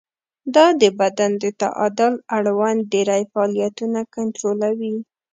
دا 0.55 0.65
د 0.81 0.83
بدن 0.99 1.31
د 1.43 1.45
تعادل 1.61 2.13
اړوند 2.37 2.79
ډېری 2.93 3.23
فعالیتونه 3.31 3.99
کنټرولوي. 4.15 4.95